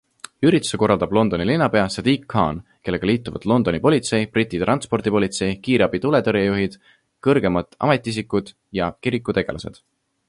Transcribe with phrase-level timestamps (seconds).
[0.49, 6.79] Ürituse korraldab Londoni linnapea Sadiq Khan, kellega liituvad Londoni politsei, Briti transpordipolitsei, kiirabi, tuletõrje juhid,
[7.29, 8.51] kõrgemad ametiisikud
[8.81, 9.83] ja kirikutegelased.